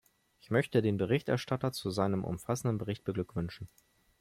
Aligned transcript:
Ich 0.39 0.49
möchte 0.49 0.81
den 0.81 0.97
Berichterstatter 0.97 1.73
zu 1.73 1.91
seinem 1.91 2.23
umfassenden 2.23 2.79
Bericht 2.79 3.03
beglückwünschen. 3.03 3.69